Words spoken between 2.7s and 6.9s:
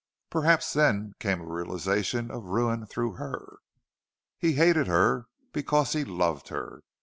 through her. He hated her because he loved her.